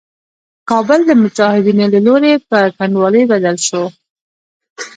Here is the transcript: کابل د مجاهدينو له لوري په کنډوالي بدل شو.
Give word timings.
کابل 0.69 0.99
د 1.05 1.11
مجاهدينو 1.23 1.85
له 1.93 1.99
لوري 2.07 2.33
په 2.49 2.59
کنډوالي 2.77 3.23
بدل 3.31 3.55
شو. 3.67 3.83